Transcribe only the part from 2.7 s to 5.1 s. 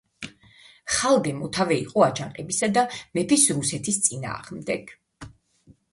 მეფის რუსეთის წინააღმდეგ.